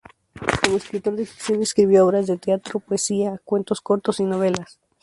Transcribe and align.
Como 0.63 0.77
escritor 0.77 1.15
de 1.15 1.27
ficción, 1.27 1.61
escribió 1.61 2.03
obras 2.07 2.25
de 2.25 2.35
teatro, 2.39 2.79
poesía, 2.79 3.39
cuentos 3.45 3.81
cortos 3.81 4.19
y 4.19 4.23
novelas. 4.23 4.79